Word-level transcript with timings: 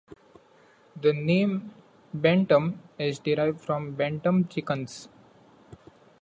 The 0.99 1.13
name 1.13 1.75
bantam 2.11 2.79
is 2.97 3.19
derived 3.19 3.61
from 3.61 3.91
bantam 3.93 4.47
chickens. 4.47 5.07